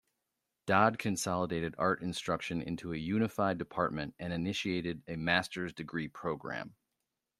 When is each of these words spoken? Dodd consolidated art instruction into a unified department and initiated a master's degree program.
Dodd 0.65 0.97
consolidated 0.97 1.75
art 1.77 2.01
instruction 2.01 2.59
into 2.63 2.91
a 2.91 2.97
unified 2.97 3.59
department 3.59 4.15
and 4.17 4.33
initiated 4.33 5.03
a 5.07 5.15
master's 5.15 5.73
degree 5.73 6.07
program. 6.07 6.73